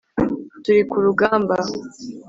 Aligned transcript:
turi 0.63 0.81
ku 0.89 0.97
rugamba 1.05 1.55